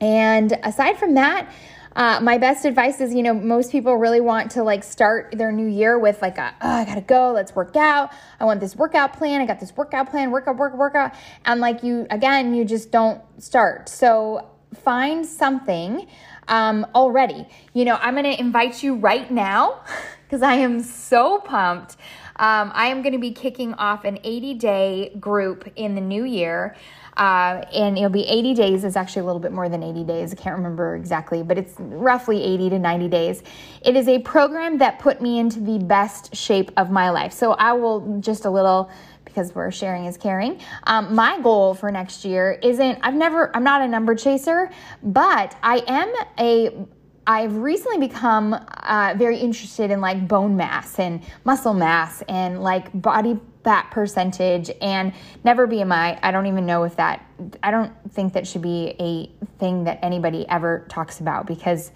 And 0.00 0.52
aside 0.62 0.98
from 0.98 1.14
that, 1.14 1.50
uh, 1.96 2.18
my 2.20 2.38
best 2.38 2.64
advice 2.64 3.00
is, 3.00 3.14
you 3.14 3.22
know, 3.22 3.32
most 3.32 3.70
people 3.70 3.96
really 3.96 4.20
want 4.20 4.50
to 4.52 4.64
like 4.64 4.82
start 4.82 5.32
their 5.38 5.52
new 5.52 5.66
year 5.66 5.98
with 5.98 6.20
like, 6.20 6.38
a, 6.38 6.54
oh, 6.60 6.68
I 6.68 6.84
gotta 6.84 7.00
go, 7.00 7.32
let's 7.32 7.54
work 7.54 7.76
out. 7.76 8.10
I 8.40 8.44
want 8.44 8.60
this 8.60 8.74
workout 8.74 9.12
plan. 9.16 9.40
I 9.40 9.46
got 9.46 9.60
this 9.60 9.74
workout 9.76 10.10
plan, 10.10 10.30
workout, 10.32 10.56
workout 10.56 10.78
workout. 10.78 11.14
And 11.44 11.60
like 11.60 11.84
you, 11.84 12.06
again, 12.10 12.52
you 12.54 12.64
just 12.64 12.90
don't 12.90 13.22
start. 13.40 13.88
So 13.88 14.50
find 14.74 15.24
something 15.24 16.06
um, 16.48 16.86
already. 16.94 17.46
You 17.72 17.84
know, 17.84 17.96
I'm 18.00 18.14
going 18.14 18.24
to 18.24 18.38
invite 18.38 18.82
you 18.82 18.96
right 18.96 19.30
now 19.30 19.82
because 20.24 20.42
I 20.42 20.54
am 20.54 20.82
so 20.82 21.38
pumped. 21.38 21.96
Um, 22.36 22.72
I 22.74 22.86
am 22.86 23.02
going 23.02 23.12
to 23.12 23.18
be 23.18 23.32
kicking 23.32 23.74
off 23.74 24.04
an 24.04 24.18
80 24.24 24.54
day 24.54 25.16
group 25.20 25.70
in 25.76 25.94
the 25.94 26.00
new 26.00 26.24
year. 26.24 26.76
Uh, 27.16 27.64
and 27.72 27.96
it'll 27.96 28.10
be 28.10 28.24
80 28.24 28.54
days. 28.54 28.82
It's 28.82 28.96
actually 28.96 29.22
a 29.22 29.24
little 29.24 29.40
bit 29.40 29.52
more 29.52 29.68
than 29.68 29.84
80 29.84 30.02
days. 30.02 30.32
I 30.32 30.36
can't 30.36 30.56
remember 30.56 30.96
exactly, 30.96 31.44
but 31.44 31.56
it's 31.56 31.74
roughly 31.78 32.42
80 32.42 32.70
to 32.70 32.78
90 32.80 33.08
days. 33.08 33.42
It 33.82 33.94
is 33.94 34.08
a 34.08 34.18
program 34.18 34.78
that 34.78 34.98
put 34.98 35.22
me 35.22 35.38
into 35.38 35.60
the 35.60 35.78
best 35.78 36.34
shape 36.34 36.72
of 36.76 36.90
my 36.90 37.10
life. 37.10 37.32
So 37.32 37.52
I 37.52 37.72
will 37.72 38.18
just 38.20 38.46
a 38.46 38.50
little 38.50 38.90
because 39.34 39.52
we're 39.54 39.70
sharing 39.72 40.04
is 40.04 40.16
caring. 40.16 40.60
Um, 40.84 41.14
my 41.14 41.40
goal 41.40 41.74
for 41.74 41.90
next 41.90 42.24
year 42.24 42.52
isn't, 42.62 43.00
I've 43.02 43.14
never, 43.14 43.54
I'm 43.54 43.64
not 43.64 43.82
a 43.82 43.88
number 43.88 44.14
chaser, 44.14 44.70
but 45.02 45.56
I 45.62 45.82
am 45.88 46.14
a 46.38 46.86
I've 47.26 47.56
recently 47.56 48.06
become 48.06 48.52
uh, 48.52 49.14
very 49.16 49.38
interested 49.38 49.90
in 49.90 50.02
like 50.02 50.28
bone 50.28 50.56
mass 50.58 50.98
and 50.98 51.22
muscle 51.44 51.72
mass 51.72 52.22
and 52.28 52.62
like 52.62 52.90
body 53.00 53.40
fat 53.64 53.90
percentage 53.90 54.70
and 54.82 55.14
never 55.42 55.66
BMI. 55.66 56.18
I 56.22 56.30
don't 56.30 56.46
even 56.46 56.66
know 56.66 56.84
if 56.84 56.96
that, 56.96 57.24
I 57.62 57.70
don't 57.70 57.92
think 58.12 58.34
that 58.34 58.46
should 58.46 58.60
be 58.60 58.94
a 59.00 59.26
thing 59.58 59.84
that 59.84 60.00
anybody 60.02 60.46
ever 60.50 60.84
talks 60.90 61.20
about 61.20 61.46
because 61.46 61.92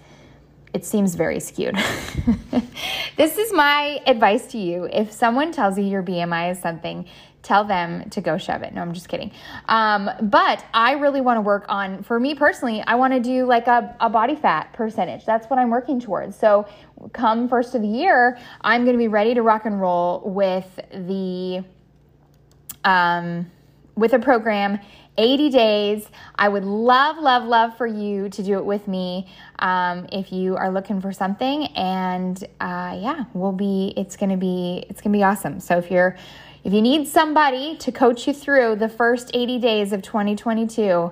it 0.73 0.85
seems 0.85 1.15
very 1.15 1.39
skewed. 1.39 1.75
this 3.17 3.37
is 3.37 3.51
my 3.53 4.01
advice 4.05 4.45
to 4.47 4.57
you. 4.57 4.85
If 4.91 5.11
someone 5.11 5.51
tells 5.51 5.77
you 5.77 5.83
your 5.83 6.03
BMI 6.03 6.51
is 6.51 6.59
something, 6.59 7.05
tell 7.41 7.63
them 7.63 8.09
to 8.11 8.21
go 8.21 8.37
shove 8.37 8.61
it. 8.61 8.73
No, 8.73 8.81
I'm 8.81 8.93
just 8.93 9.09
kidding. 9.09 9.31
Um, 9.67 10.09
but 10.21 10.63
I 10.73 10.93
really 10.93 11.21
want 11.21 11.37
to 11.37 11.41
work 11.41 11.65
on, 11.69 12.03
for 12.03 12.19
me 12.19 12.35
personally, 12.35 12.83
I 12.85 12.95
want 12.95 13.13
to 13.13 13.19
do 13.19 13.45
like 13.45 13.67
a, 13.67 13.95
a 13.99 14.09
body 14.09 14.35
fat 14.35 14.73
percentage. 14.73 15.25
That's 15.25 15.49
what 15.49 15.57
I'm 15.57 15.69
working 15.69 15.99
towards. 15.99 16.35
So 16.35 16.67
come 17.13 17.47
first 17.47 17.73
of 17.75 17.81
the 17.81 17.87
year, 17.87 18.37
I'm 18.61 18.83
going 18.83 18.93
to 18.93 18.99
be 18.99 19.07
ready 19.07 19.33
to 19.33 19.41
rock 19.41 19.65
and 19.65 19.79
roll 19.79 20.21
with 20.25 20.79
the, 20.91 21.63
um, 22.83 23.49
with 23.95 24.13
a 24.13 24.19
program 24.19 24.79
80 25.17 25.49
days. 25.49 26.07
I 26.35 26.47
would 26.49 26.63
love, 26.63 27.17
love, 27.17 27.43
love 27.43 27.75
for 27.77 27.87
you 27.87 28.29
to 28.29 28.43
do 28.43 28.57
it 28.57 28.65
with 28.65 28.87
me 28.87 29.27
um, 29.59 30.07
if 30.11 30.31
you 30.31 30.55
are 30.55 30.71
looking 30.71 31.01
for 31.01 31.11
something. 31.11 31.65
And 31.75 32.41
uh, 32.59 32.97
yeah, 32.99 33.25
we'll 33.33 33.51
be. 33.51 33.93
It's 33.97 34.15
gonna 34.15 34.37
be. 34.37 34.85
It's 34.89 35.01
gonna 35.01 35.17
be 35.17 35.23
awesome. 35.23 35.59
So 35.59 35.77
if 35.77 35.91
you're 35.91 36.17
if 36.63 36.73
you 36.73 36.81
need 36.81 37.07
somebody 37.07 37.77
to 37.77 37.91
coach 37.91 38.27
you 38.27 38.33
through 38.33 38.75
the 38.75 38.89
first 38.89 39.31
80 39.33 39.59
days 39.59 39.93
of 39.93 40.01
2022, 40.01 41.11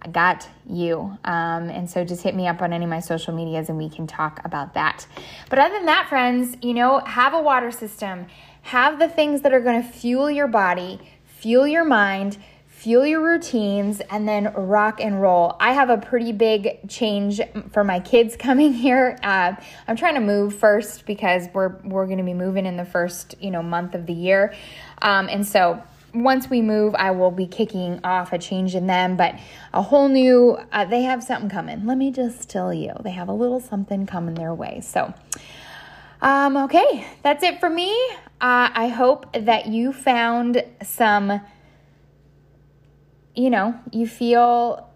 I 0.00 0.08
got 0.08 0.48
you. 0.68 1.18
Um, 1.24 1.68
and 1.68 1.88
so 1.88 2.04
just 2.04 2.22
hit 2.22 2.34
me 2.34 2.46
up 2.46 2.62
on 2.62 2.72
any 2.72 2.84
of 2.84 2.90
my 2.90 3.00
social 3.00 3.34
medias 3.34 3.68
and 3.68 3.76
we 3.76 3.90
can 3.90 4.06
talk 4.06 4.40
about 4.44 4.74
that. 4.74 5.06
But 5.50 5.58
other 5.58 5.74
than 5.74 5.86
that, 5.86 6.08
friends, 6.08 6.56
you 6.62 6.72
know, 6.72 7.00
have 7.00 7.34
a 7.34 7.42
water 7.42 7.70
system, 7.70 8.26
have 8.62 8.98
the 8.98 9.08
things 9.08 9.42
that 9.42 9.52
are 9.52 9.60
going 9.60 9.82
to 9.82 9.88
fuel 9.88 10.30
your 10.30 10.48
body, 10.48 10.98
fuel 11.26 11.66
your 11.66 11.84
mind 11.84 12.38
fuel 12.86 13.04
your 13.04 13.20
routines, 13.20 14.00
and 14.12 14.28
then 14.28 14.44
rock 14.54 15.00
and 15.00 15.20
roll. 15.20 15.56
I 15.58 15.72
have 15.72 15.90
a 15.90 15.98
pretty 15.98 16.30
big 16.30 16.88
change 16.88 17.40
for 17.72 17.82
my 17.82 17.98
kids 17.98 18.36
coming 18.38 18.72
here. 18.72 19.18
Uh, 19.24 19.56
I'm 19.88 19.96
trying 19.96 20.14
to 20.14 20.20
move 20.20 20.54
first 20.54 21.04
because 21.04 21.48
we're 21.52 21.74
we're 21.82 22.06
going 22.06 22.18
to 22.18 22.24
be 22.24 22.32
moving 22.32 22.64
in 22.64 22.76
the 22.76 22.84
first 22.84 23.34
you 23.40 23.50
know 23.50 23.60
month 23.60 23.96
of 23.96 24.06
the 24.06 24.12
year, 24.12 24.54
um, 25.02 25.28
and 25.28 25.44
so 25.44 25.82
once 26.14 26.48
we 26.48 26.62
move, 26.62 26.94
I 26.94 27.10
will 27.10 27.32
be 27.32 27.48
kicking 27.48 27.98
off 28.04 28.32
a 28.32 28.38
change 28.38 28.76
in 28.76 28.86
them, 28.86 29.16
but 29.16 29.34
a 29.74 29.82
whole 29.82 30.08
new, 30.08 30.56
uh, 30.70 30.84
they 30.84 31.02
have 31.02 31.24
something 31.24 31.50
coming. 31.50 31.86
Let 31.86 31.98
me 31.98 32.12
just 32.12 32.48
tell 32.48 32.72
you, 32.72 32.92
they 33.02 33.10
have 33.10 33.28
a 33.28 33.32
little 33.32 33.58
something 33.58 34.06
coming 34.06 34.36
their 34.36 34.54
way. 34.54 34.80
So, 34.80 35.12
um, 36.22 36.56
okay, 36.56 37.06
that's 37.22 37.42
it 37.42 37.58
for 37.58 37.68
me. 37.68 37.90
Uh, 38.40 38.70
I 38.72 38.88
hope 38.88 39.30
that 39.32 39.66
you 39.66 39.92
found 39.92 40.62
some 40.82 41.40
you 43.36 43.50
know, 43.50 43.78
you 43.92 44.06
feel 44.06 44.90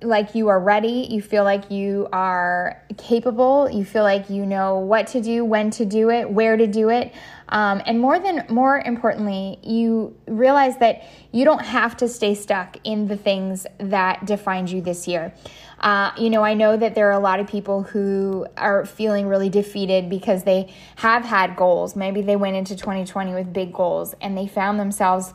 like 0.00 0.34
you 0.34 0.48
are 0.48 0.60
ready, 0.60 1.08
you 1.10 1.20
feel 1.20 1.42
like 1.42 1.70
you 1.70 2.08
are 2.12 2.80
capable, 2.96 3.68
you 3.68 3.84
feel 3.84 4.04
like 4.04 4.30
you 4.30 4.46
know 4.46 4.78
what 4.78 5.08
to 5.08 5.20
do, 5.20 5.44
when 5.44 5.70
to 5.70 5.84
do 5.84 6.10
it, 6.10 6.30
where 6.30 6.56
to 6.56 6.66
do 6.66 6.88
it. 6.88 7.12
Um, 7.48 7.82
and 7.86 7.98
more 7.98 8.18
than 8.18 8.44
more 8.48 8.78
importantly, 8.78 9.58
you 9.62 10.16
realize 10.26 10.76
that 10.78 11.02
you 11.32 11.44
don't 11.44 11.64
have 11.64 11.96
to 11.96 12.08
stay 12.08 12.34
stuck 12.34 12.76
in 12.84 13.08
the 13.08 13.16
things 13.16 13.66
that 13.78 14.24
defined 14.24 14.70
you 14.70 14.80
this 14.80 15.08
year. 15.08 15.34
Uh, 15.80 16.12
you 16.18 16.28
know, 16.28 16.42
I 16.42 16.54
know 16.54 16.76
that 16.76 16.94
there 16.94 17.08
are 17.08 17.18
a 17.18 17.20
lot 17.20 17.40
of 17.40 17.46
people 17.46 17.84
who 17.84 18.46
are 18.56 18.84
feeling 18.84 19.26
really 19.28 19.48
defeated 19.48 20.10
because 20.10 20.44
they 20.44 20.72
have 20.96 21.24
had 21.24 21.56
goals. 21.56 21.96
Maybe 21.96 22.20
they 22.20 22.36
went 22.36 22.56
into 22.56 22.76
2020 22.76 23.32
with 23.32 23.52
big 23.52 23.72
goals 23.72 24.14
and 24.20 24.36
they 24.36 24.46
found 24.46 24.78
themselves 24.78 25.32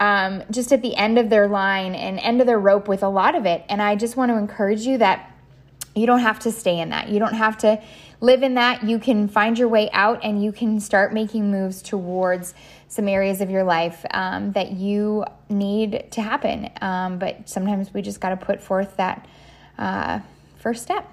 um, 0.00 0.42
just 0.50 0.72
at 0.72 0.82
the 0.82 0.94
end 0.96 1.18
of 1.18 1.30
their 1.30 1.48
line 1.48 1.94
and 1.94 2.18
end 2.18 2.40
of 2.40 2.46
their 2.46 2.58
rope 2.58 2.88
with 2.88 3.02
a 3.02 3.08
lot 3.08 3.34
of 3.34 3.46
it. 3.46 3.64
And 3.68 3.80
I 3.80 3.96
just 3.96 4.16
want 4.16 4.30
to 4.30 4.36
encourage 4.36 4.82
you 4.82 4.98
that 4.98 5.32
you 5.94 6.06
don't 6.06 6.20
have 6.20 6.38
to 6.40 6.52
stay 6.52 6.78
in 6.78 6.90
that. 6.90 7.08
You 7.08 7.18
don't 7.18 7.34
have 7.34 7.56
to 7.58 7.80
live 8.20 8.42
in 8.42 8.54
that. 8.54 8.84
You 8.84 8.98
can 8.98 9.28
find 9.28 9.58
your 9.58 9.68
way 9.68 9.90
out 9.92 10.20
and 10.22 10.42
you 10.42 10.52
can 10.52 10.80
start 10.80 11.12
making 11.12 11.50
moves 11.50 11.80
towards 11.82 12.54
some 12.88 13.08
areas 13.08 13.40
of 13.40 13.50
your 13.50 13.64
life 13.64 14.04
um, 14.12 14.52
that 14.52 14.72
you 14.72 15.24
need 15.48 16.10
to 16.12 16.22
happen. 16.22 16.70
Um, 16.80 17.18
but 17.18 17.48
sometimes 17.48 17.92
we 17.92 18.02
just 18.02 18.20
got 18.20 18.30
to 18.30 18.36
put 18.36 18.60
forth 18.60 18.96
that 18.96 19.26
uh, 19.78 20.20
first 20.58 20.82
step. 20.82 21.10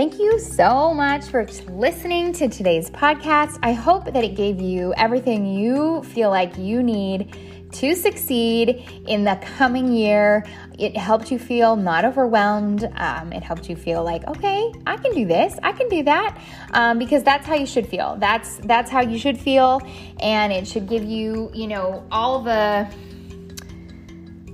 Thank 0.00 0.18
you 0.18 0.38
so 0.38 0.94
much 0.94 1.26
for 1.26 1.44
listening 1.68 2.32
to 2.32 2.48
today's 2.48 2.88
podcast. 2.88 3.58
I 3.62 3.74
hope 3.74 4.06
that 4.06 4.24
it 4.24 4.34
gave 4.34 4.58
you 4.58 4.94
everything 4.96 5.44
you 5.44 6.02
feel 6.04 6.30
like 6.30 6.56
you 6.56 6.82
need 6.82 7.36
to 7.72 7.94
succeed 7.94 8.82
in 9.06 9.24
the 9.24 9.38
coming 9.58 9.92
year. 9.92 10.46
It 10.78 10.96
helped 10.96 11.30
you 11.30 11.38
feel 11.38 11.76
not 11.76 12.06
overwhelmed. 12.06 12.90
Um, 12.96 13.34
it 13.34 13.42
helped 13.42 13.68
you 13.68 13.76
feel 13.76 14.02
like, 14.02 14.26
okay, 14.26 14.72
I 14.86 14.96
can 14.96 15.12
do 15.12 15.26
this, 15.26 15.58
I 15.62 15.72
can 15.72 15.90
do 15.90 16.02
that, 16.04 16.40
um, 16.72 16.98
because 16.98 17.22
that's 17.22 17.46
how 17.46 17.56
you 17.56 17.66
should 17.66 17.86
feel. 17.86 18.16
That's 18.18 18.56
that's 18.64 18.90
how 18.90 19.02
you 19.02 19.18
should 19.18 19.38
feel, 19.38 19.82
and 20.20 20.50
it 20.50 20.66
should 20.66 20.88
give 20.88 21.04
you, 21.04 21.50
you 21.52 21.66
know, 21.66 22.06
all 22.10 22.40
the 22.40 22.88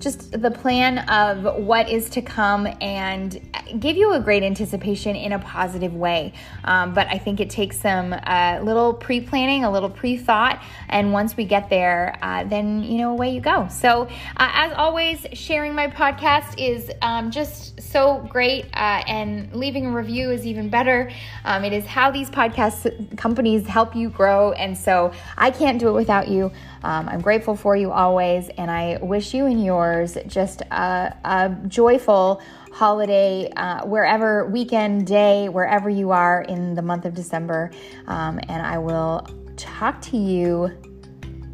just 0.06 0.40
the 0.40 0.52
plan 0.52 1.00
of 1.08 1.56
what 1.64 1.90
is 1.90 2.08
to 2.08 2.22
come 2.22 2.68
and 2.80 3.40
give 3.80 3.96
you 3.96 4.12
a 4.12 4.20
great 4.20 4.44
anticipation 4.44 5.16
in 5.16 5.32
a 5.32 5.38
positive 5.40 5.94
way. 5.96 6.32
Um, 6.62 6.94
but 6.94 7.08
I 7.08 7.18
think 7.18 7.40
it 7.40 7.50
takes 7.50 7.76
some 7.76 8.12
uh, 8.12 8.60
little 8.62 8.94
pre 8.94 9.20
planning, 9.20 9.64
a 9.64 9.70
little 9.70 9.90
pre 9.90 10.16
thought, 10.16 10.62
and 10.88 11.12
once 11.12 11.36
we 11.36 11.44
get 11.44 11.68
there, 11.70 12.16
uh, 12.22 12.44
then 12.44 12.84
you 12.84 12.98
know, 12.98 13.10
away 13.10 13.30
you 13.30 13.40
go. 13.40 13.66
So, 13.68 14.02
uh, 14.36 14.50
as 14.54 14.72
always, 14.74 15.26
sharing 15.32 15.74
my 15.74 15.88
podcast 15.88 16.54
is 16.56 16.88
um, 17.02 17.32
just 17.32 17.82
so 17.82 18.24
great, 18.30 18.66
uh, 18.74 19.02
and 19.08 19.52
leaving 19.56 19.86
a 19.86 19.90
review 19.90 20.30
is 20.30 20.46
even 20.46 20.68
better. 20.68 21.10
Um, 21.44 21.64
it 21.64 21.72
is 21.72 21.84
how 21.84 22.12
these 22.12 22.30
podcast 22.30 23.16
companies 23.16 23.66
help 23.66 23.96
you 23.96 24.08
grow, 24.08 24.52
and 24.52 24.78
so 24.78 25.12
I 25.36 25.50
can't 25.50 25.80
do 25.80 25.88
it 25.88 25.94
without 25.94 26.28
you. 26.28 26.52
Um, 26.84 27.08
I'm 27.08 27.20
grateful 27.20 27.56
for 27.56 27.74
you 27.74 27.90
always, 27.90 28.48
and 28.50 28.70
I 28.70 28.98
wish 29.02 29.34
you 29.34 29.46
and 29.46 29.64
just 30.04 30.62
a, 30.62 31.16
a 31.24 31.56
joyful 31.68 32.42
holiday, 32.72 33.50
uh, 33.56 33.86
wherever 33.86 34.46
weekend, 34.50 35.06
day, 35.06 35.48
wherever 35.48 35.88
you 35.88 36.10
are 36.10 36.42
in 36.42 36.74
the 36.74 36.82
month 36.82 37.06
of 37.06 37.14
December. 37.14 37.70
Um, 38.06 38.38
and 38.48 38.60
I 38.66 38.76
will 38.76 39.26
talk 39.56 40.02
to 40.02 40.18
you 40.18 40.70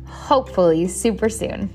hopefully 0.05 0.89
super 0.89 1.29
soon. 1.29 1.71